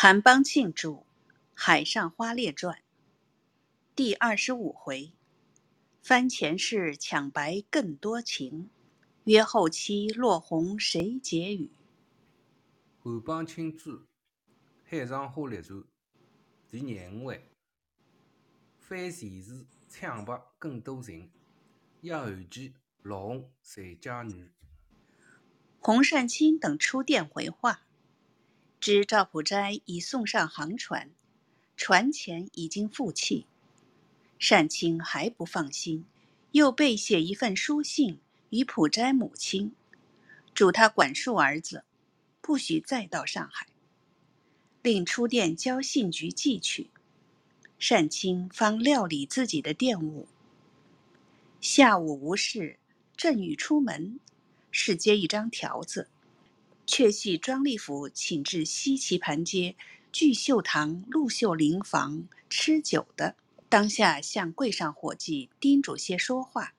[0.00, 0.90] 韩邦庆著
[1.54, 2.76] 《海上花列传》
[3.96, 5.12] 第二十五回：
[6.00, 8.70] 番前事抢白更多情，
[9.24, 11.72] 约后期落红谁解语？
[13.00, 13.90] 韩邦庆著
[14.84, 15.80] 《海上花列传》
[16.70, 17.50] 第廿五回：
[18.78, 21.28] 番前事抢白更多情，
[22.02, 22.72] 约后期
[23.02, 24.52] 落红谁解语？
[25.80, 27.87] 洪善清等出殿回话。
[28.80, 31.10] 知赵普斋已送上航船，
[31.76, 33.46] 船前已经负气，
[34.38, 36.04] 善清还不放心，
[36.52, 39.74] 又备写一份书信与普斋母亲，
[40.54, 41.82] 嘱他管束儿子，
[42.40, 43.66] 不许再到上海，
[44.80, 46.90] 令出店交信局寄去。
[47.80, 50.28] 善清方料理自己的店务。
[51.60, 52.78] 下午无事，
[53.16, 54.20] 正欲出门，
[54.70, 56.08] 是接一张条子。
[56.88, 59.76] 却系庄立甫请至西棋盘街
[60.10, 63.36] 聚秀堂陆秀林房吃酒的，
[63.68, 66.72] 当下向柜上伙计叮嘱些说话，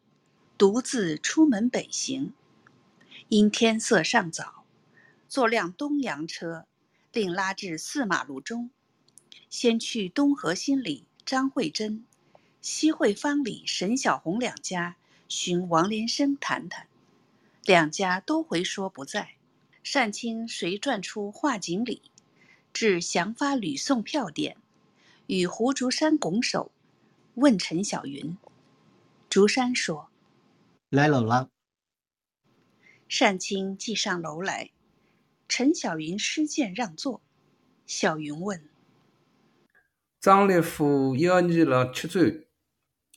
[0.57, 2.33] 独自出门北行。
[3.27, 4.65] 因天色尚早，
[5.27, 6.65] 坐辆东洋车，
[7.13, 8.71] 另拉至四马路中，
[9.51, 12.03] 先去东河新里张慧珍、
[12.61, 14.95] 西汇坊里沈小红两家
[15.27, 16.87] 寻王连生谈谈，
[17.63, 19.35] 两家都回说不在。
[19.91, 22.11] 单清随转出画锦里，
[22.71, 24.55] 至祥发旅送票店，
[25.25, 26.71] 与胡竹山拱手
[27.33, 28.37] 问陈小云。
[29.29, 30.11] 竹山说
[30.89, 31.49] ：“来楼了。”
[33.09, 34.69] 善清即上楼来，
[35.47, 37.23] 陈小云施剑让座。
[37.87, 38.69] 小云问
[40.21, 42.19] ：“张立夫邀你了吃酒，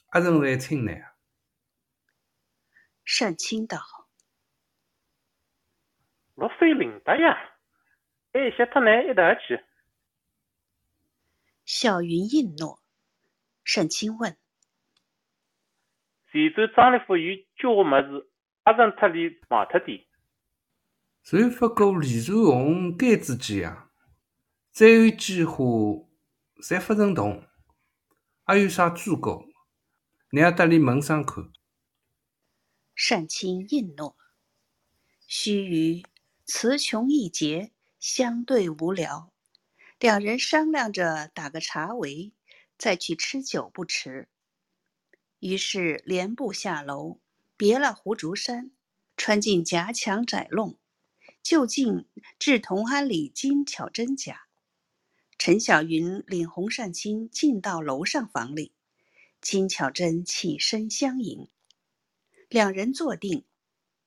[0.06, 0.92] 阿人来请呢？”
[3.04, 4.01] 善清道。
[6.42, 7.38] 六岁领的呀，
[8.32, 9.62] 哎，些他们一道去。
[11.64, 12.82] 小云应诺。
[13.62, 14.36] 沈清问
[16.32, 18.28] ：“徐州张立夫有交么子？
[18.64, 20.04] 阿人特里忘特的？”
[21.22, 23.92] 谁发过李传红该子几样？
[24.72, 25.62] 再有几话，
[26.60, 27.46] 侪发成同。
[28.42, 29.44] 还有啥诸葛？
[30.32, 31.52] 你得里问上看。
[33.08, 34.16] 单清应诺。
[35.28, 36.04] 须臾。
[36.54, 39.32] 词穷意竭，相对无聊，
[39.98, 42.34] 两人商量着打个茶围，
[42.76, 44.28] 再去吃酒不迟。
[45.38, 47.20] 于是连步下楼，
[47.56, 48.70] 别了胡竹山，
[49.16, 50.78] 穿进夹墙窄弄，
[51.42, 52.06] 就近
[52.38, 54.42] 至同安里金巧珍家。
[55.38, 58.72] 陈小云领洪善清进到楼上房里，
[59.40, 61.48] 金巧珍起身相迎，
[62.50, 63.46] 两人坐定，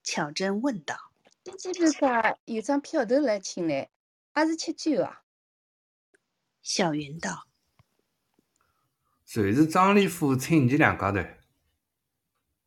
[0.04, 1.12] 巧珍问道。
[1.46, 3.92] 今天日家有张票头来请来，
[4.34, 5.22] 还是吃酒啊？
[6.64, 7.48] 小云道
[9.28, 11.20] ：“谁是张立甫请你两家头？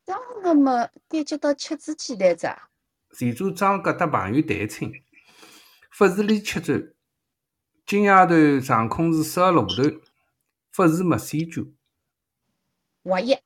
[0.05, 2.57] 张个么感觉到吃子去来着？
[3.11, 4.89] 前主张哥搭朋友代请，
[5.97, 6.73] 不是里吃酒。
[7.85, 9.83] 今夜头上空是十二路头，
[10.71, 11.65] 不是没喜酒。
[13.01, 13.43] 王爷，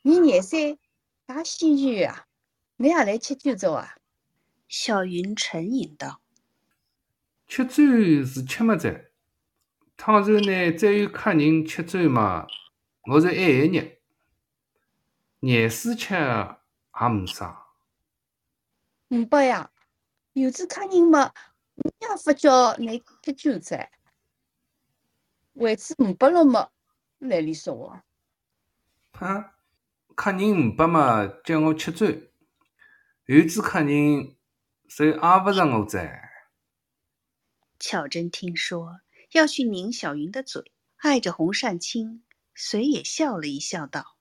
[0.00, 0.78] 你廿三
[1.26, 2.26] 大喜剧啊？
[2.76, 3.96] 你也来吃酒着啊？”
[4.70, 6.20] 小云沉吟道
[7.48, 7.74] ：“吃酒
[8.24, 9.10] 是吃么子？
[9.96, 12.46] 倘若呢再有客人吃酒嘛，
[13.10, 13.98] 我是爱一日。
[15.40, 17.66] 廿四吃也没啥。
[19.08, 19.72] 五伯呀，
[20.34, 21.32] 有次客人嘛，
[21.74, 23.90] 你也不叫你吃酒噻。
[25.54, 26.70] 为此五百了么
[27.18, 28.04] 来里说话。
[29.14, 29.56] 哈，
[30.14, 32.06] 客人五百嘛叫我吃酒，
[33.24, 34.36] 有次客人。”
[34.92, 36.20] 谁阿不让我在？
[37.78, 38.98] 巧珍听说
[39.30, 42.24] 要去拧小云的嘴，碍着洪善清，
[42.56, 44.16] 随也笑了一笑，道：“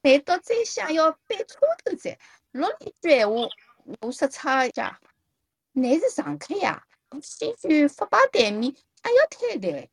[0.00, 2.18] 难道再想要掰车头在？
[2.52, 3.48] 落里句闲话，
[4.00, 4.98] 我说差一家，
[5.72, 6.86] 乃是常客呀，
[7.22, 9.90] 先去发把台面，还要太太。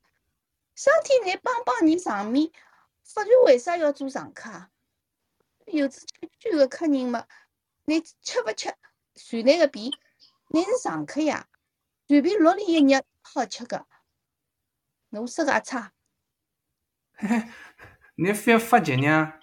[0.76, 2.50] 上天来帮帮你上面，
[3.04, 4.70] 发觉为啥要做常客？
[5.66, 7.28] 有次吃酒的客人嘛，
[7.84, 8.74] 你吃不吃，
[9.16, 9.92] 随那个便。
[10.56, 11.50] 你是常客呀，
[12.08, 13.86] 随便落里一日好吃个，
[15.10, 15.92] 侬说个差？
[17.12, 17.50] 嘿嘿，
[18.16, 19.34] 你非发急呢？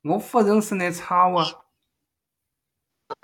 [0.00, 1.66] 我不认识你差哇！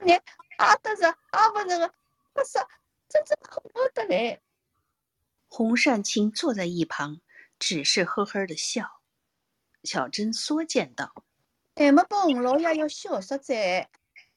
[0.05, 0.13] 你
[0.59, 1.95] 阿得着阿不着个，
[2.35, 2.59] 不是
[3.09, 4.43] 真真可不得嘞。
[5.49, 7.23] 洪善清坐在一旁，
[7.59, 9.01] 只是呵呵的笑。
[9.85, 11.25] 小珍缩见道
[11.77, 13.89] ：“还没把洪老爷要笑死在，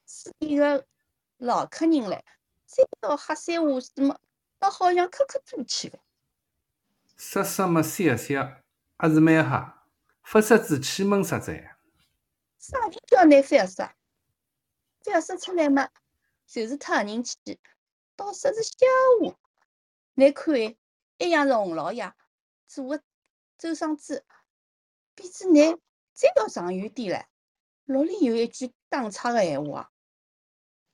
[0.07, 0.87] 是一个
[1.35, 2.23] 老客人嘞。”
[2.71, 4.17] 再到黑三下子么？
[4.61, 5.99] 那好像客客做起了。
[7.17, 8.61] 色色么小小，
[8.97, 9.73] 还是蛮黑，
[10.23, 11.75] 发色子气闷实在。
[12.59, 13.89] 啥人叫拿反射？
[15.03, 15.89] 反射出来嘛，
[16.47, 17.37] 就是太人气，
[18.15, 18.77] 倒说是笑
[19.21, 19.37] 话。
[20.13, 20.55] 你看，
[21.17, 22.13] 一样是洪老爷
[22.67, 23.03] 做个
[23.57, 24.23] 周双子，
[25.13, 25.75] 比子你
[26.13, 27.25] 再要长远点唻。
[27.85, 29.91] 老里有一句打岔个闲话，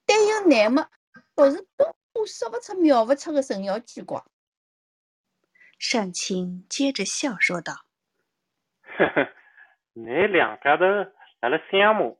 [0.07, 0.89] 但有难么，
[1.38, 4.25] 倒是多多说不出、描不出个神妖鬼怪。
[5.92, 7.86] 单青接着笑说道
[8.81, 9.30] 呵呵，
[9.94, 10.84] 你两家头
[11.39, 12.18] 辣辣相骂，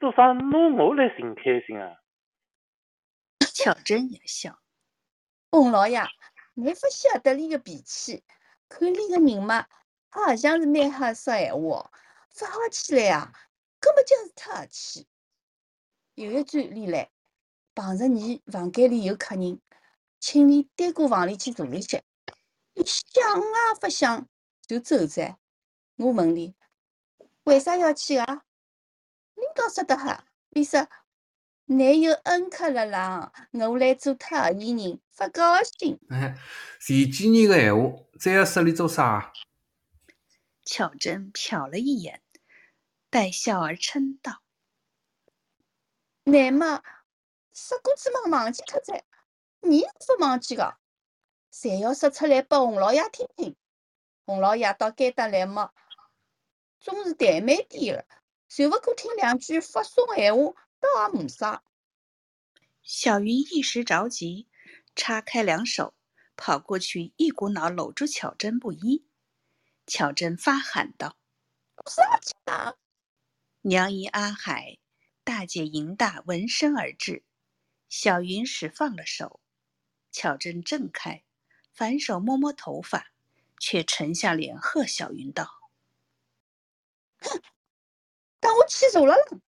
[0.00, 2.02] 多少拿我来寻开心啊！
[3.54, 4.58] “巧珍也笑。
[5.52, 6.02] 洪老爷，
[6.54, 8.24] 你不晓得你个脾气，
[8.68, 9.68] 看你个人嘛，
[10.10, 11.92] 好像是蛮好说闲话，
[12.30, 13.32] 发好起来啊，
[13.78, 15.06] 根本就是太气。
[16.14, 17.08] 有一转里来，
[17.76, 19.60] 碰着你房间里有客人，
[20.18, 22.02] 请你单过房里去坐一歇。
[22.72, 23.44] 你想也
[23.78, 24.26] 不想
[24.66, 25.36] 就走噻。
[25.96, 26.54] 我问你，
[27.44, 28.44] 为啥要去啊？
[29.34, 30.88] 你倒说得哈，你说
[31.66, 36.00] 你有恩客辣浪，我来做太医人，勿高兴。
[36.08, 36.34] 哎，
[36.80, 39.34] 前几年个闲话，再要说里做啥？
[40.64, 42.22] 巧珍瞟了一眼，
[43.10, 44.42] 带笑而嗔道
[46.24, 46.82] 乃末
[47.56, 49.02] 说过去嘛忘记脱噻，
[49.62, 50.76] 你是不忘记个，
[51.50, 53.56] 侪要说出来拨洪老爷听听。
[54.26, 55.72] 洪老爷倒该得来么，
[56.80, 58.06] 总是怠慢点个，
[58.46, 61.64] 就勿过听两句发送闲话，倒也没啥。
[62.84, 64.48] ：“小云一时着急，
[64.94, 65.94] 叉开两手，
[66.36, 69.06] 跑过去，一股脑搂住巧珍不依。
[69.86, 71.16] 巧珍发喊道
[71.86, 72.74] 啥去啊
[73.62, 74.76] ？：‘娘姨阿海，
[75.24, 77.24] 大姐银大闻声而至。’
[77.88, 79.40] 小云使放了手，
[80.10, 81.24] 巧珍挣开，
[81.72, 83.12] 反手摸摸头发，
[83.58, 85.70] 却沉下脸喝小云道。”
[87.20, 87.42] 哼
[88.40, 89.40] 当我气走了啦！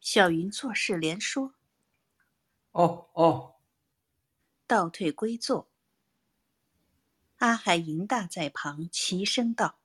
[0.00, 1.54] 小云做事连说，
[2.72, 3.54] 哦哦，
[4.66, 5.70] 倒退归坐。
[7.36, 9.78] 阿海、银大在旁齐声道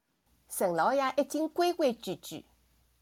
[0.50, 2.46] 沈老爷已经规规矩矩，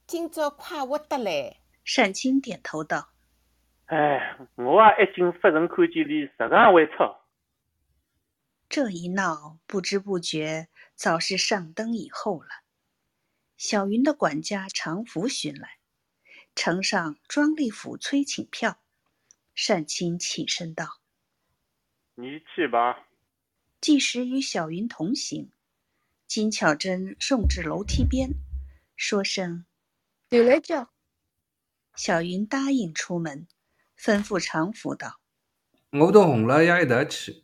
[0.06, 1.62] 今朝快活得来。
[1.96, 3.14] ：“单青点头道。”
[3.88, 7.16] 哎，我也一经发人看见里，十个会出。
[8.70, 12.50] 这一闹，不知不觉早是上灯以后了。
[13.56, 15.80] 小云的管家常福寻来，
[16.54, 18.80] 呈上庄吏府催请票。
[19.68, 21.00] 单青起身道
[22.16, 23.08] 你去吧。
[23.82, 25.52] ：“季时与小云同行。”
[26.28, 28.32] 金巧珍送至楼梯边，
[28.98, 29.66] 说声
[30.30, 30.92] 你来叫，
[31.96, 33.48] 小云答应出门，
[34.00, 35.20] 吩咐常福道
[35.92, 37.44] 我同洪老爷一道去，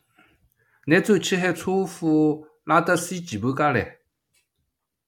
[0.85, 3.99] 你转去喊车夫拉到西棋盘家来。：“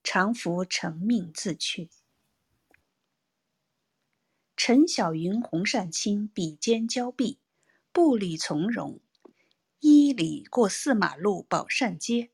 [0.04, 1.90] 常福承命自去。”
[4.58, 7.40] 陈小云、洪善清比肩交臂，
[7.92, 9.02] 步履从容，
[9.80, 12.32] 一里过四马路宝善街，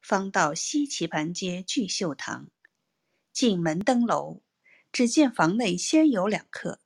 [0.00, 2.48] 方到西棋盘街聚秀堂。
[3.32, 4.40] 进门登楼，
[4.92, 6.80] 只见房内先有两客。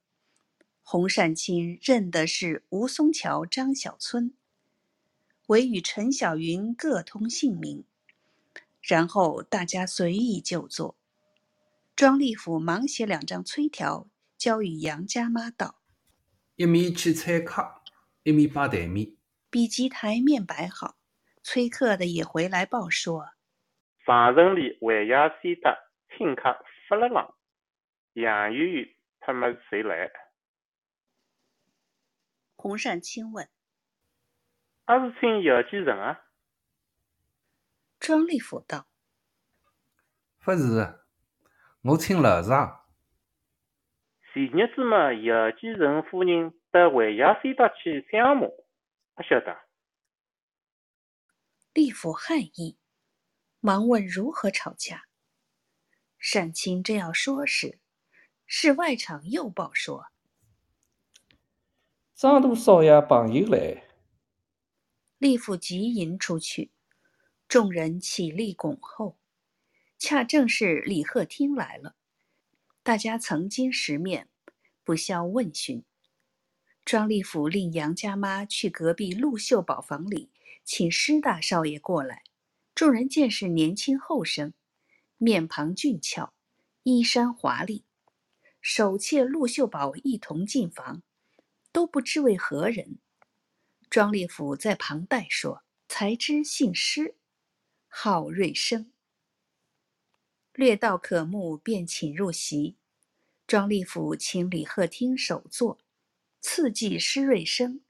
[0.91, 4.33] 洪善清认得是吴松桥、张小村，
[5.49, 7.85] 唯与陈小云各通姓名。
[8.81, 10.97] 然后大家随意就坐。
[11.95, 15.79] 庄立府忙写两张催条，交与杨家妈道
[16.57, 17.83] 一面去催客，
[18.23, 19.15] 一面摆台面。
[19.51, 20.97] ：“比及台面摆好。”
[21.45, 23.29] 催客的也回来报说
[24.07, 25.77] 上城里维亚西达
[26.17, 26.45] 请客
[26.89, 27.35] 发了浪，
[28.15, 28.89] 杨圆圆
[29.21, 30.11] 他们谁来？
[32.61, 33.49] 洪善清问
[34.87, 36.25] 阿是请姚继成啊。
[38.01, 38.89] 庄立甫道
[40.41, 40.99] 不是，
[41.83, 42.85] 我请楼上。
[44.35, 48.49] 前日子嘛，姚继成夫人到维亚西达去相骂，
[49.15, 49.57] 不晓得。
[51.75, 52.77] 吏府汗意，
[53.61, 55.05] 忙问如何吵架。
[56.33, 57.79] 单清正要说时，
[58.47, 60.07] 是外场又报说
[62.21, 63.85] 张大少爷朋友来，
[65.21, 66.73] 吏府急迎出去，
[67.47, 69.17] 众人起立恭候。
[70.01, 71.95] 恰正是李鹤听来了，
[72.83, 74.29] 大家曾经识面，
[74.83, 75.85] 不消问询。
[76.85, 80.29] 庄吏府令杨家妈去隔壁陆秀宝房里
[80.65, 82.25] 请施大少爷过来。
[82.75, 84.53] 众人见是年轻后生，
[85.19, 86.33] 面庞俊俏，
[86.83, 87.85] 衣衫华丽，
[88.61, 91.05] 手切陆秀宝一同进房，
[91.73, 92.99] 都不知为何人。
[93.91, 97.15] 庄吏府在旁代说，才知姓施。
[97.89, 98.93] 号瑞生。
[100.53, 102.77] 略道可目，便请入席。
[103.47, 105.79] 庄立甫请李鹤听首座，
[106.41, 107.81] 次记施瑞生，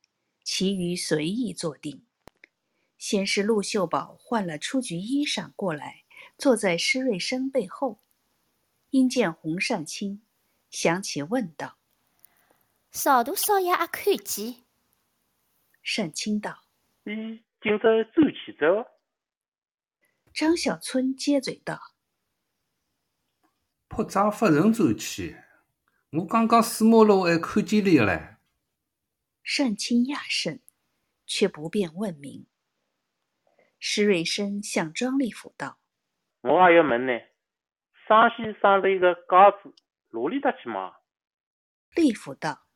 [0.45, 2.05] 其余随意坐定。
[2.97, 6.05] 先是陆秀宝换了出局衣裳过来，
[6.37, 8.01] 坐在施瑞生背后。
[8.91, 10.23] 因见洪善清，
[10.71, 11.78] 想起问道
[12.91, 14.65] ：“少大少爷也看见？”
[15.83, 16.65] 沈清道
[17.05, 18.67] ：“伊今朝走起走。”
[20.35, 21.79] 张小春接嘴道
[23.89, 25.37] ：“破绽发人走起，
[26.13, 28.37] 我刚刚四马路还看见了嘞。”
[29.43, 30.63] 善清讶甚，
[31.27, 32.47] 却不便问明。
[33.81, 35.81] 施瑞生向庄立甫道
[36.43, 37.13] ：“我也要问呢。”
[38.07, 39.75] 上西生了一个嘎子，
[40.11, 40.93] 哪里搭去买？
[41.95, 42.68] 李府道：“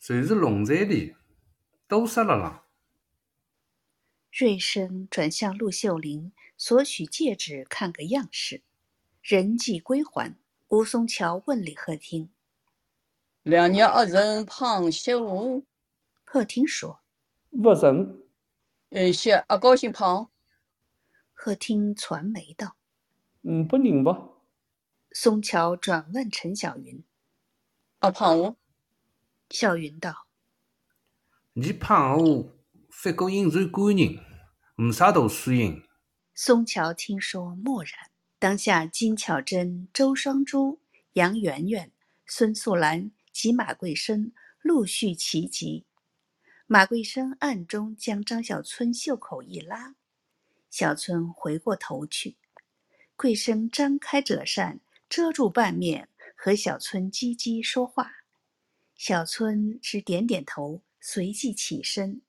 [0.00, 1.14] 就是龙在里，
[1.86, 2.66] 都杀了啦。”
[4.32, 8.62] 瑞生转向陆秀玲索取戒指，看个样式。
[9.22, 10.34] 人迹归还，
[10.68, 12.30] 吴松桥问李鹤听
[13.42, 15.62] ：“两年二人胖修？”
[16.24, 17.00] 鹤听说
[17.62, 18.22] ：“不成。”
[18.90, 20.30] 有些阿高兴胖。
[21.34, 22.76] 鹤听传媒道
[23.42, 24.28] ：“嗯，不认吧。”
[25.12, 27.02] 松桥转问陈小云
[28.00, 28.56] ：“阿胖我？”
[29.50, 30.28] 小云道
[31.54, 32.56] ：“你胖我，
[32.88, 34.18] 反过应酬官人，
[34.76, 35.82] 没啥大输赢。”
[36.34, 37.92] 松桥听说，默然。
[38.38, 40.80] 当下金巧珍、周双珠、
[41.14, 41.92] 杨媛媛、
[42.26, 45.84] 孙素兰及马桂生陆续齐集。
[46.66, 49.96] 马桂生暗中将张小春袖口一拉，
[50.70, 52.36] 小春回过头去，
[53.16, 54.80] 桂生张开折扇。
[55.08, 58.12] 遮住半面，和小春叽叽说话。
[59.02, 62.20] 小春只点点头，随即起身，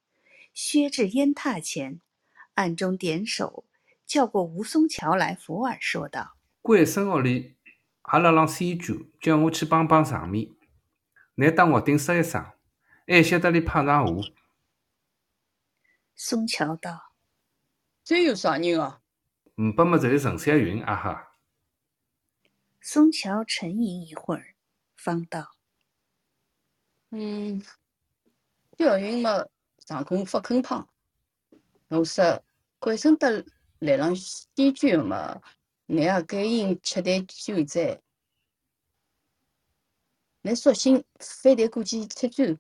[0.54, 2.00] 薛至烟榻前，
[2.54, 3.66] 暗中点手，
[4.06, 7.58] 叫过吴松桥来扶耳，说道：“桂生屋里
[8.04, 10.50] 阿拉让三句，叫我去帮帮场面。
[11.36, 12.42] 乃当屋顶说一声，
[13.06, 14.24] 还晓得你派上我。”
[16.16, 17.12] 松桥道
[18.02, 19.02] ：“这有啥人啊
[19.60, 21.36] ？”“五百么就是陈小云啊哈。”
[22.80, 24.56] 松桥沉吟一会儿，
[24.96, 25.52] 方道
[27.12, 27.62] ：“嗯，
[28.78, 29.46] 小云嘛，
[29.86, 30.88] 上空不肯胖。
[31.90, 32.42] 我说，
[32.80, 33.46] 怪生得
[33.80, 35.42] 来上西居嘛，
[35.86, 38.02] 你也该应吃点酒噻。
[40.42, 42.58] 你索性非得过去吃酒，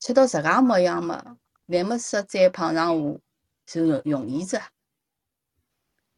[0.00, 1.38] 吃到这个模样嘛，
[1.68, 3.20] 还没说再碰上我，
[3.64, 4.60] 就容易着。”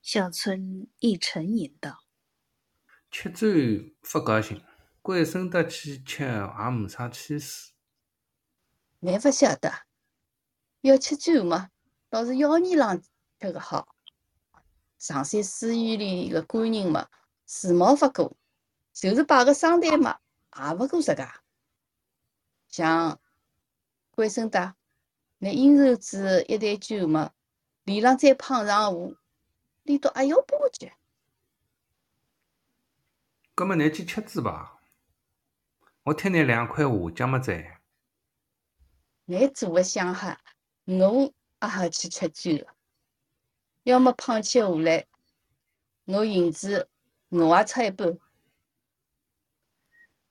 [0.01, 2.03] 小村一沉吟道。
[3.11, 3.47] 吃酒
[4.01, 4.65] 不高兴，
[5.09, 7.73] 桂生得去吃也没啥气势。
[8.99, 9.73] 你不晓得，
[10.83, 11.71] 要吃酒嘛，
[12.11, 13.01] 倒是妖孽郎
[13.41, 13.89] 吃个好。
[14.99, 17.09] 上山书院里个官人嘛，
[17.47, 18.37] 时髦不过，
[18.93, 20.19] 就是摆个商台嘛，
[20.55, 21.27] 也勿过这个。
[22.69, 23.19] 像
[24.11, 24.75] 桂生得，
[25.39, 27.33] 拿应酬子一坛酒嘛，
[27.85, 29.15] 脸上再胖上我，
[29.85, 30.93] 脸都还要波及。
[33.57, 34.75] 搿么，你去吃子吧。
[36.09, 37.53] 我贴你两块话讲么子？
[39.27, 40.41] 你做个想哈，
[40.87, 42.67] 我也好去吃酒。
[43.83, 45.07] 要么胖起下来，
[46.07, 46.89] 我银子
[47.29, 48.19] 我也出一半。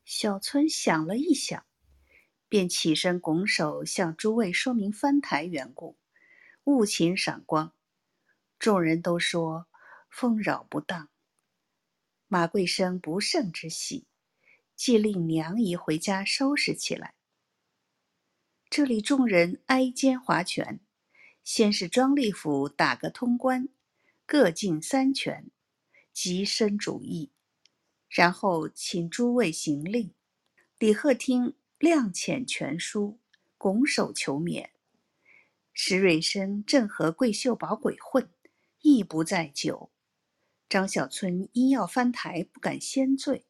[0.04, 1.64] 小春想了一想，
[2.50, 5.96] 便起身拱手向诸位说明翻台缘故，
[6.64, 7.72] 务请赏光。
[8.58, 9.68] 众人都说
[10.10, 11.10] 丰扰不当。
[12.26, 14.08] 马桂生不胜之喜，
[14.78, 17.16] 即令娘姨回家收拾起来。
[18.70, 20.80] 这里众人挨肩划拳，
[21.44, 23.70] 先是庄立府打个通关，
[24.28, 25.50] 各进三拳，
[26.14, 27.32] 即申主意，
[28.08, 30.14] 然后请诸位行令。
[30.78, 33.20] 李鹤听亮遣全书，
[33.58, 34.70] 拱手求免。
[35.74, 38.30] 石瑞生正和桂秀宝鬼混，
[38.82, 39.92] 亦不在酒。
[40.70, 43.47] 张小春因要翻台，不敢先醉，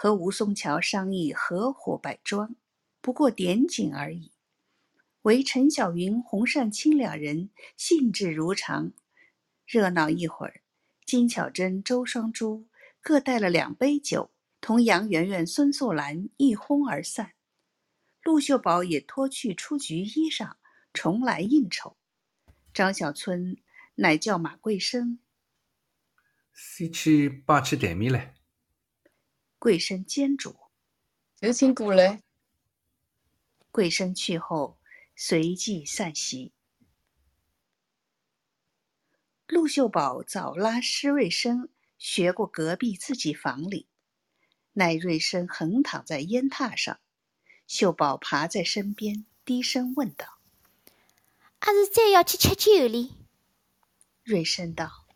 [0.00, 2.54] 和吴松桥商议合伙摆庄，
[3.00, 4.30] 不过点景而已。
[5.22, 8.92] 唯陈小云、洪善清两人兴致如常，
[9.66, 10.62] 热闹一会儿。
[11.04, 12.68] 金巧珍、周双珠
[13.00, 17.32] 各带了两杯酒，同杨媛媛、孙素兰一哄而散。
[18.22, 20.52] 陆秀宝也脱去出局衣裳，
[20.94, 21.96] 重来应酬。
[22.72, 23.56] 张小春
[23.96, 25.18] 乃叫马桂生。
[26.54, 28.37] 先去摆起台面来。
[29.58, 30.56] 桂生煎煮，
[31.40, 32.22] 有请过来。
[33.72, 34.78] 桂生去后，
[35.16, 36.52] 随即散席。
[39.48, 43.88] 陆秀宝早拉施瑞生学过隔壁自己房里，
[44.74, 47.00] 奈瑞生横躺在烟榻上，
[47.66, 50.38] 秀宝爬在身边，低声问道
[51.58, 53.16] 阿是再要去吃酒哩
[54.22, 55.06] ？：“瑞生道，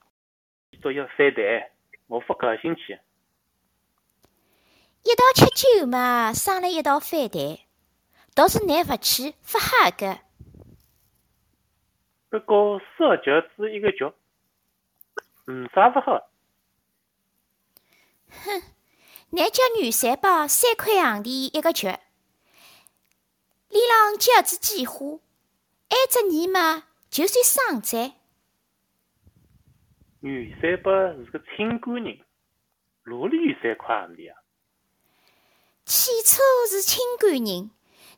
[0.80, 1.72] 都要三台，
[2.08, 2.98] 我不高兴去。
[5.04, 7.66] 一道吃酒嘛，生了一道饭台，
[8.34, 10.20] 倒是难勿去，勿哈个。
[12.30, 14.10] 不过烧酒只一个局，
[15.46, 16.30] 嗯啥不好。
[18.30, 18.62] 哼
[19.30, 25.18] 难叫女三包三块洋钿一个局，里浪饺子几花，
[25.88, 28.14] 挨着你嘛，就算省债。
[30.20, 30.92] 袁三伯
[31.24, 32.18] 是个清官人，
[33.04, 34.41] 哪里有三块洋钿啊？
[36.32, 37.70] 汽车是清官人，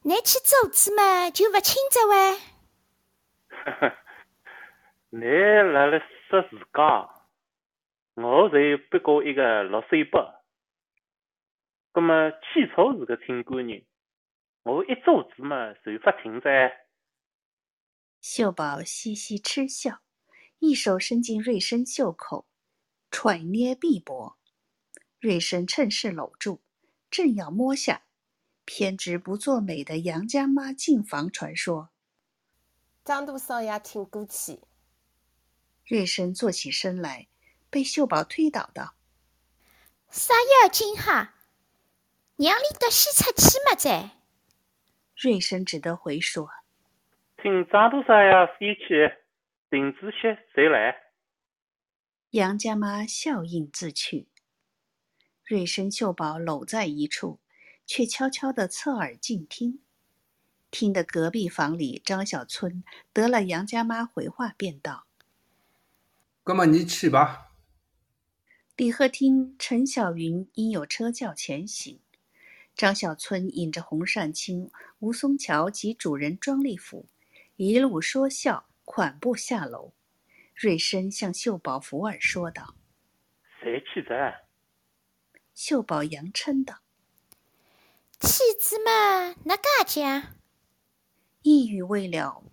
[0.03, 2.15] 拿去做主嘛，就勿清责哇。
[5.11, 7.27] 你辣辣说自家，
[8.15, 10.33] 我才不过一个六岁伯。
[11.91, 13.85] 葛么汽车是个清官人，
[14.63, 16.73] 我一做主嘛，就发听噻。
[18.21, 20.03] 秀宝嘻嘻嗤笑，
[20.61, 22.47] 一手伸进瑞生袖口，
[23.11, 24.37] 揣捏臂膊。
[25.19, 26.61] 瑞生趁势搂住，
[27.11, 28.04] 正要摸下，
[28.65, 31.91] 偏执不作美的杨家妈进房传说。
[33.05, 34.61] 张大少爷，请过去。
[35.87, 37.29] 瑞生坐起身来，
[37.69, 38.95] 被秀宝推倒道
[40.11, 41.35] 啥妖精哈？
[42.37, 44.11] 娘里搭先出去嘛再。
[45.15, 46.49] ：“瑞生只得回说。”
[47.43, 49.13] 听张大少爷飞去，
[49.69, 50.97] 林子歇谁来？
[52.31, 54.29] 杨家妈笑应自去。
[55.45, 57.39] 瑞生、秀宝搂在一处，
[57.87, 59.81] 却悄悄地侧耳静听，
[60.71, 65.07] 听得隔壁房里张小春得了杨家妈回话，便道
[66.43, 67.53] 哥们你去吧。
[68.77, 72.01] ：“李鹤听陈小云因有车轿前行，
[72.75, 77.07] 张小春引着洪善清、吴松桥及主人庄立甫，
[77.57, 79.93] 一路说笑，款步下楼。
[80.55, 82.75] 瑞生向秀宝福尔说道。”
[83.63, 84.47] 谁去的？
[85.55, 86.84] 秀宝扬嗔道。
[88.21, 90.35] 妻子嘛，哪家讲？
[91.43, 92.45] 一语未了，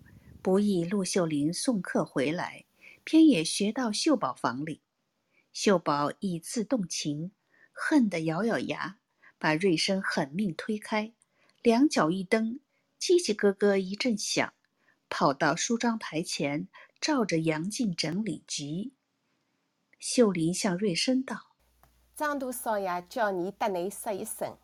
[0.42, 2.64] 不意陆秀林送客回来，
[3.04, 4.82] 偏也学到秀宝房里。
[5.52, 7.32] 秀宝以自动情，
[7.72, 8.98] 恨得咬咬牙，
[9.38, 11.12] 把瑞生狠命推开，
[11.62, 12.58] 两脚一蹬，
[13.00, 14.52] 叽叽咯咯一阵响，
[15.08, 16.68] 跑到梳妆台前，
[17.00, 18.92] 照着杨静整理急。
[19.98, 21.52] 秀林向瑞生道
[22.16, 24.58] 张大少爷叫你搭内说一声，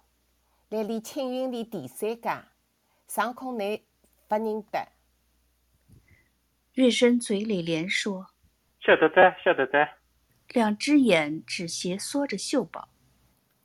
[0.71, 2.53] 来里青云里第三家，
[3.07, 3.87] 上空内
[4.27, 4.87] 不认得。
[6.75, 8.27] ：“瑞生嘴里连说。”
[8.79, 9.89] 晓得的，晓得的。
[10.49, 12.91] 两只眼只斜缩着秀宝。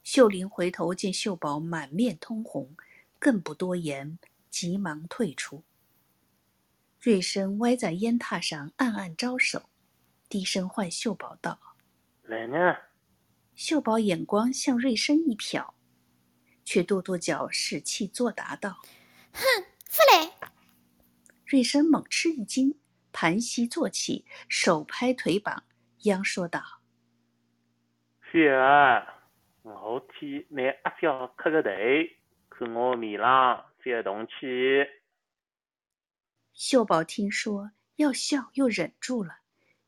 [0.01, 2.73] 秀林回头见秀宝满面通红，
[3.19, 4.17] 更不多言，
[4.49, 5.65] 急忙退出。
[7.01, 9.63] 瑞生歪在烟榻上，暗暗招手，
[10.29, 11.59] 低声唤秀宝道
[12.21, 12.77] 来呢
[13.55, 15.73] ，：“秀宝眼光向瑞生一瞟，
[16.63, 18.81] 却跺跺脚，使气作答道
[19.31, 19.41] 哼
[19.85, 20.49] 不来
[21.45, 22.79] ，：‘瑞生猛吃一惊，
[23.11, 25.63] 盘膝坐起，手拍腿膀，
[26.03, 26.81] 央说道。’
[28.31, 29.21] 小儿，
[29.61, 31.69] 我替拿阿娇磕个头，
[32.49, 34.33] 看我面浪发动气。
[36.53, 39.37] 秀宝听说要笑，又忍住了，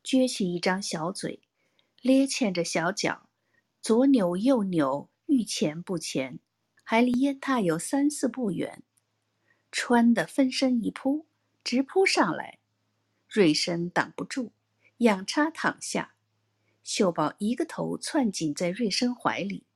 [0.04, 1.42] 撅起一张小嘴，
[2.02, 3.28] 咧欠着小脚，
[3.80, 6.38] 左扭右扭，欲前不前，
[6.88, 8.84] 还离烟榻有三四步远。
[9.72, 11.26] 穿的分身一扑，
[11.64, 12.60] 直扑上来，
[13.28, 14.52] 瑞生挡不住，
[14.98, 16.14] 仰叉躺下。
[16.84, 19.66] 秀宝一个头窜紧在瑞生怀里，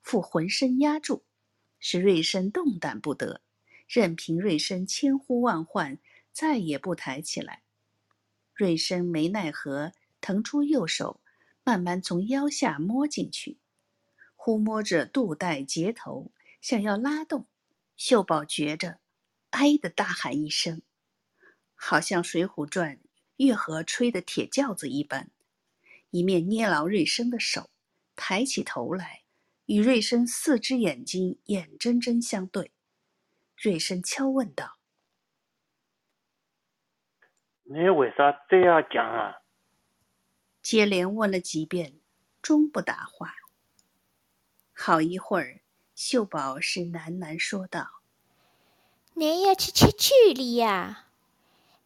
[0.00, 1.24] 复浑身压住，
[1.78, 3.42] 使瑞生动弹不得，
[3.86, 5.98] 任凭瑞生千呼万唤。
[6.32, 7.62] 再也不抬起来。
[8.54, 11.20] 瑞生没奈何，腾出右手，
[11.64, 13.58] 慢慢从腰下摸进去，
[14.34, 16.30] 忽摸着肚带结头，
[16.66, 17.46] 想要拉动。
[17.96, 18.98] 秀宝觉着，
[19.50, 20.82] 哎的大喊一声，
[21.76, 22.96] 好像《水浒传》
[23.36, 25.30] 月河吹的铁轿子一般，
[26.10, 27.70] 一面捏牢瑞生的手，
[28.16, 29.22] 抬起头来，
[29.66, 32.72] 与瑞生四只眼睛眼睁睁相对。
[33.56, 34.80] 瑞生悄问道。
[37.62, 39.36] 你为啥这样讲啊？
[40.60, 42.00] 接连问了几遍，
[42.42, 43.36] 终不答话。
[44.72, 45.60] 好一会儿，
[45.96, 48.02] 秀宝是喃喃说道
[49.14, 51.06] 你要去吃酒哩呀？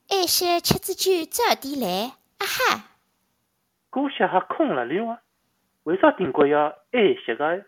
[0.08, 2.96] 还些吃子酒早点来，啊哈
[3.88, 5.22] ！：“姑歇还空了哩哇？
[5.84, 7.66] 为啥定国要爱些个？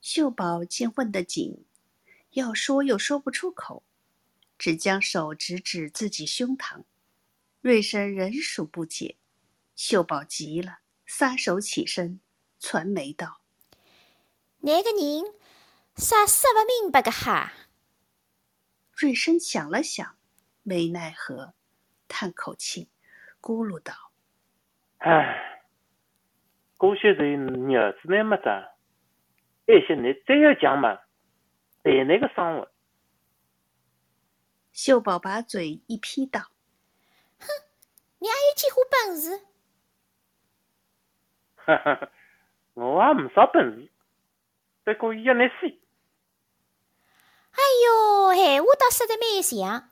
[0.00, 1.66] 秀宝见问得紧，
[2.30, 3.82] 要说又说不出口，
[4.56, 6.84] 只将手指指自己胸膛。
[7.60, 9.18] 瑞生仍属不解，
[9.76, 12.20] 秀宝急了，撒手起身，
[12.58, 13.41] 传媒道
[14.64, 15.34] ：“哪个人
[15.96, 17.52] 啥说不明白个哈？”
[18.96, 20.16] 瑞生想了想，
[20.62, 21.54] 没奈何，
[22.06, 22.88] 叹口气，
[23.40, 23.92] 咕噜道
[24.98, 25.66] ：“唉，
[26.76, 28.68] 姑歇这日子呢没长，
[29.66, 31.00] 而且你再要讲嘛，
[31.82, 32.70] 对那个生活。”
[34.72, 36.40] 秀宝把嘴一撇道。
[37.40, 37.46] 哼，
[38.20, 39.44] 你还有几户本事？
[41.56, 42.10] 哈哈，
[42.74, 43.91] 我也没啥本事，
[44.84, 45.80] 不过一难西。
[47.52, 49.90] 哎哟，闲话倒说得蛮像，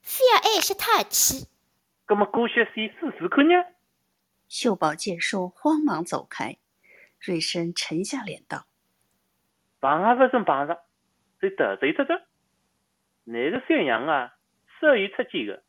[0.00, 1.48] 非要爱惜他气。
[2.08, 3.54] 那么姑歇先试试看呢？
[4.48, 6.58] 秀宝见说，慌忙走开。
[7.18, 8.66] 瑞生沉下脸道
[9.80, 10.84] ：“碰也不准碰着，
[11.40, 12.26] 再得罪他着。
[13.24, 14.36] 那个小娘啊，
[14.78, 15.62] 手艺出劲的。”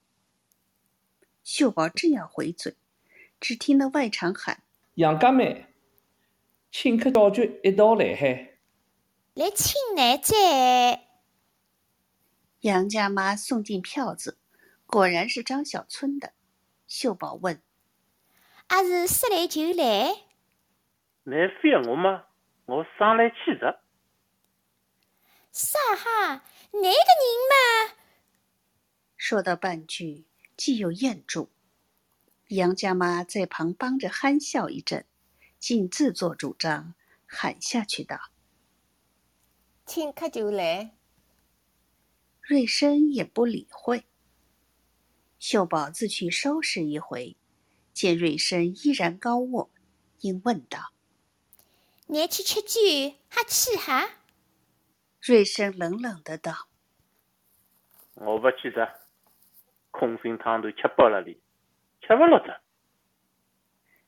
[1.44, 2.76] 秀宝正要回嘴，
[3.40, 4.64] 只听得外场喊
[4.96, 5.66] ：“杨家妹，
[6.78, 8.58] 请客小酒一道来海。”
[9.34, 11.08] 来请来哉！
[12.60, 14.38] 杨家妈送进票子，
[14.86, 16.34] 果然是张小春的。
[16.86, 17.64] 秀宝问
[18.68, 20.26] ：“阿是说来就来
[21.24, 21.32] ？”“你
[21.64, 22.26] 非我吗？
[22.66, 23.80] 我上来气着。
[25.54, 26.44] ”“啥哈？
[26.74, 27.96] 哪个人嘛？”
[29.16, 30.26] 说到半句。
[30.58, 31.50] 既又咽住，
[32.48, 35.06] 杨家妈在旁帮着憨笑一阵，
[35.66, 36.94] 竟自作主张
[37.26, 38.20] 喊下去道
[39.84, 40.96] ：“请客就来。”
[42.40, 44.06] 瑞生也不理会。
[45.40, 47.36] 秀宝自去收拾一回，
[47.94, 49.72] 见瑞生依然高卧，
[50.20, 50.94] 应问道
[52.06, 52.80] ：“你去吃酒
[53.28, 54.20] 还去哈？”
[55.20, 56.68] 瑞生冷冷的道
[58.14, 59.00] ：“我不去的。”
[59.90, 61.42] 空心汤都吃饱了哩，
[62.02, 62.62] 吃不落着。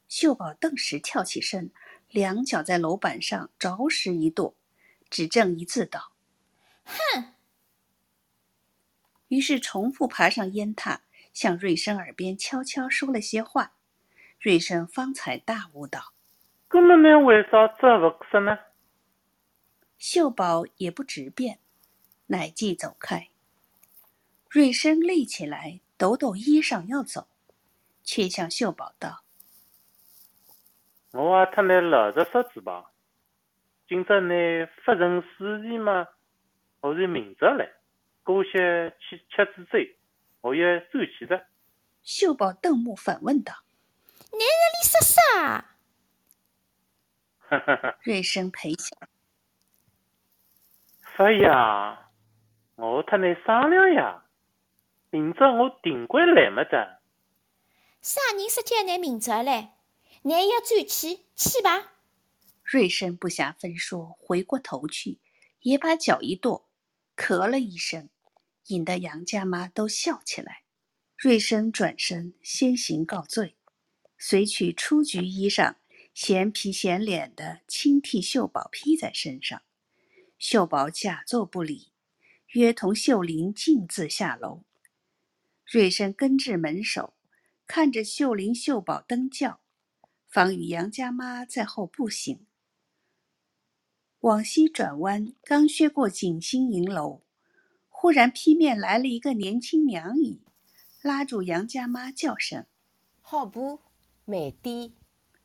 [0.08, 1.72] 秀宝顿时跳起身，
[2.10, 4.56] 两脚在楼板上着实一跺，
[5.10, 6.14] 只正一字道
[6.86, 7.34] ：“哼！”
[9.28, 11.00] 于是重复爬上烟榻，
[11.34, 13.74] 向瑞生耳边悄悄说了些话。
[14.40, 16.14] 瑞生方才大悟道
[16.70, 18.58] ：“哥们，你为啥这不说呢？”
[19.98, 21.60] 秀宝也不直辩，
[22.28, 23.30] 乃即走开。
[24.50, 27.28] 瑞生立起来，抖抖衣裳要走，
[28.04, 29.24] 却向秀宝道
[31.18, 32.92] ：“我和他那老实说子吧，
[33.88, 36.08] 今朝你发生事情嘛，
[36.80, 37.68] 我是明着来，
[38.24, 39.80] 过些去吃子粥，
[40.42, 41.48] 我要走起的。”
[42.06, 43.52] 秀宝瞪目反问道
[44.32, 45.66] ：“你那里说啥？”
[47.50, 47.98] 哈哈哈！
[48.04, 48.96] 瑞生陪笑
[51.18, 52.12] ：“说呀，
[52.76, 54.24] 我和你商量呀。”
[55.10, 57.00] 明朝我定归来么的？
[58.02, 59.77] 啥人说叫你明朝来？
[60.24, 61.94] 你要转去去吧。
[62.64, 65.20] 瑞生不暇分说，回过头去，
[65.62, 66.66] 也把脚一跺，
[67.16, 68.10] 咳了一声，
[68.68, 70.64] 引得杨家妈都笑起来。
[71.16, 73.56] 瑞生转身先行告罪，
[74.18, 75.76] 随取出局衣裳，
[76.14, 79.62] 闲皮闲脸的轻替秀宝披在身上。
[80.38, 81.94] 秀宝假作不理，
[82.50, 84.64] 约同秀玲径自下楼。
[85.66, 87.14] 瑞生跟至门首，
[87.66, 89.62] 看着秀玲、秀宝登轿，
[90.28, 92.46] 方与杨家妈在后步行。
[94.22, 97.22] 往西转弯，刚削过景星银楼，
[97.88, 100.42] 忽然劈面来了一个年轻娘姨，
[101.02, 102.66] 拉住杨家妈，叫声
[103.22, 103.80] ：“好不，
[104.26, 104.92] 慢点。”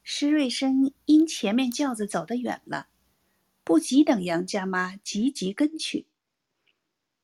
[0.03, 2.89] 施瑞生因前面轿子走得远了，
[3.63, 6.07] 不及等杨家妈急急跟去，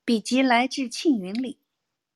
[0.04, 1.58] 比及来至庆云里。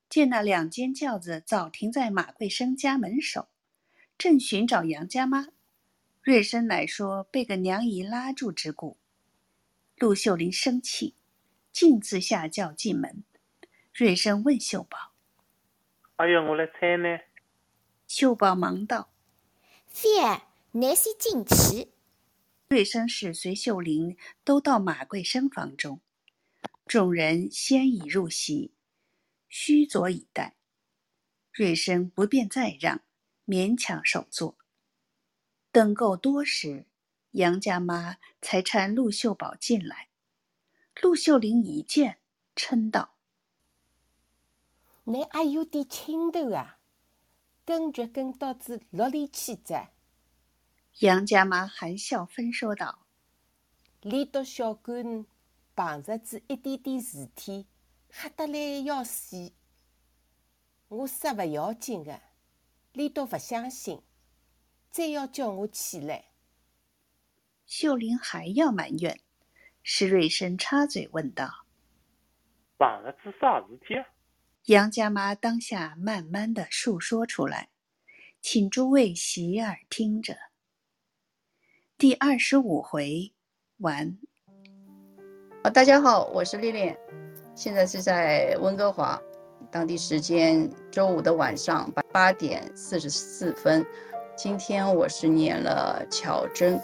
[0.08, 3.48] 见那两间轿子早停在马贵生家门首，
[4.22, 5.48] 正寻找杨家妈，
[6.22, 8.96] 瑞生乃说被个娘姨拉住之故。
[9.96, 11.16] 陆秀玲生气，
[11.72, 13.24] 径自下轿进门。
[13.92, 15.10] 瑞生问秀宝
[16.14, 17.18] ：“哎呀，我来猜呢。”
[18.06, 19.10] 秀宝忙道
[19.90, 21.88] ：“飞儿，你先进去。”
[22.70, 26.00] 瑞生使随秀玲都到马贵生房中，
[26.86, 28.70] 众人先已入席。
[29.48, 30.54] 虚左以待，
[31.52, 33.02] 瑞生不便再让，
[33.46, 34.56] 勉强守坐。
[35.70, 36.86] 等够多时，
[37.32, 40.08] 杨家妈才搀陆秀宝进来。
[41.00, 42.18] 陆秀玲一见，
[42.54, 43.14] 嗔道
[45.04, 46.78] ：“你还有点轻头啊！
[47.64, 49.88] 跟剧跟到子落里去着。
[50.98, 53.06] 杨家妈含笑分说道。
[54.02, 55.24] 连到小官
[55.74, 57.66] 碰着子一点点事体，
[58.10, 59.52] 吓得来要死。
[60.88, 62.20] 我说勿要紧个，
[62.92, 64.02] 连到勿相信，
[64.90, 66.26] 再要叫我起来。
[67.66, 69.18] 秀玲还要埋怨，
[69.82, 71.64] 施瑞生插嘴问道
[72.76, 73.94] ：“碰着子啥事体？”
[74.66, 77.70] 杨家妈当下慢慢的述说出来，
[78.40, 80.36] 请诸位洗耳听着。
[81.96, 83.32] 第二十五回。
[83.78, 84.16] 完。
[85.64, 86.94] 好，大家好，我是丽丽，
[87.56, 89.20] 现在是在温哥华，
[89.72, 93.82] 当地时间周五的晚上八八点四十四分。
[94.36, 96.78] 今天我是念了巧珍，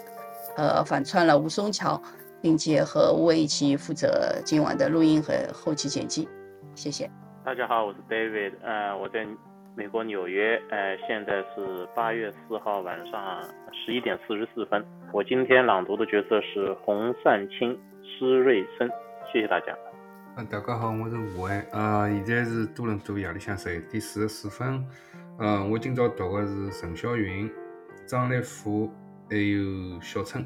[0.57, 2.01] 呃，反串了吴松桥，
[2.41, 6.27] 并且和吴伟一起负责今晚的录音和后期剪辑。
[6.73, 7.07] 谢谢。
[7.45, 9.23] 大家好，我是 David，呃，我在
[9.75, 14.83] 美国纽约，呃，现在是八月四号晚上十一点四十四分。
[15.13, 18.89] 我今天朗读的角色是洪善清、施瑞生，
[19.31, 19.77] 谢谢大家。
[20.35, 24.85] 嗯，大家好，我是吴安，呃，现在是多伦多夜里向十一点四十四分。
[25.39, 27.51] 呃，我今朝读的是陈小云、
[28.05, 28.89] 张立甫
[29.29, 30.45] 还有小春。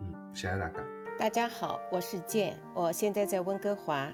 [0.00, 0.82] 嗯，谢谢大家。
[1.18, 4.10] 大家好，我是健，我现在在温哥华，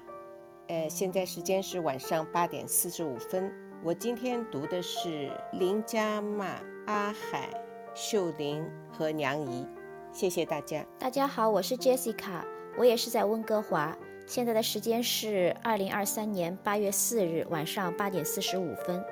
[0.67, 3.51] 呃，现在时间是晚上八点四十五分。
[3.83, 6.45] 我今天读的是林家妈、
[6.87, 7.49] 阿海、
[7.93, 9.65] 秀玲和娘姨。
[10.11, 10.85] 谢谢大家。
[10.99, 12.43] 大家好，我是 Jessica，
[12.77, 13.95] 我也是在温哥华。
[14.27, 19.03] 现在的时间是二零二三年八月四日晚上八点四十五分。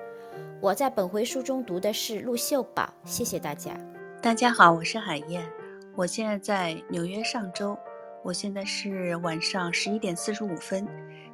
[0.60, 2.92] 我在本回书中读的是陆秀宝。
[3.06, 3.80] 谢谢大家。
[4.22, 5.44] 大家好，我是海燕，
[5.96, 7.78] 我现在在纽约上周。
[8.24, 10.88] 我现在是晚上十一点四十五分。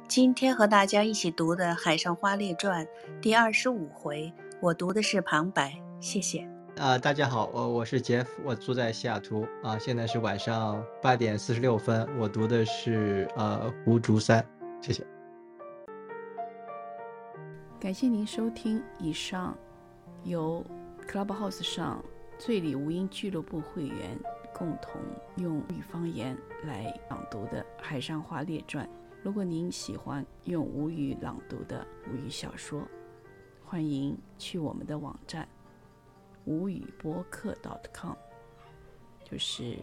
[0.08, 2.84] 今天和大家一起读的《海上花列传》
[3.20, 5.72] 第二十五回，我读的是旁白。
[6.00, 6.49] 谢谢。
[6.76, 14.42] 啊，大家好，我我是杰夫，我住在西雅图啊，现在是晚上八点四十六分，我读的是呃《胡竹山》，
[14.86, 15.04] 谢谢。
[17.78, 19.56] 感谢您收听以上
[20.24, 20.64] 由
[21.06, 22.02] Clubhouse 上
[22.38, 24.18] 醉里无音俱乐部会员
[24.54, 25.00] 共同
[25.36, 28.86] 用语方言来朗读的《海上花列传》。
[29.22, 32.82] 如果您喜欢用吴语朗读的吴语小说，
[33.64, 35.46] 欢迎去我们的网站。
[36.44, 37.54] 无语播客
[37.92, 38.14] .com
[39.24, 39.78] 就是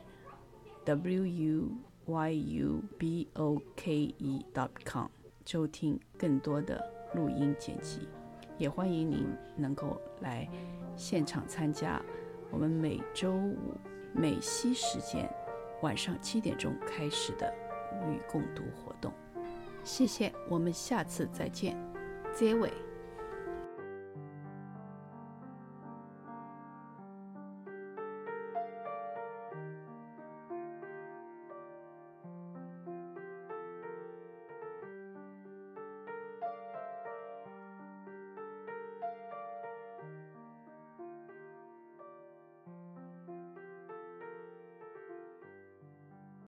[0.85, 1.71] w u
[2.05, 4.45] y u b o k e
[4.85, 5.07] .com
[5.45, 8.07] 收听更多的录音剪辑，
[8.57, 10.47] 也欢迎您能够来
[10.95, 12.01] 现场参加
[12.51, 13.57] 我们每周五
[14.13, 15.29] 美西时间
[15.81, 17.53] 晚上七点钟开始的
[18.01, 19.13] 无语共读活动。
[19.83, 21.77] 谢谢，我们下次再见，
[22.33, 22.71] 结尾。